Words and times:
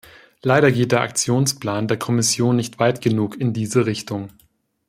Leider 0.41 0.71
geht 0.71 0.93
der 0.93 1.01
Aktionsplan 1.01 1.87
der 1.87 1.99
Kommission 1.99 2.55
nicht 2.55 2.79
weit 2.79 3.01
genug 3.01 3.39
in 3.39 3.53
diese 3.53 3.85
Richtung. 3.85 4.29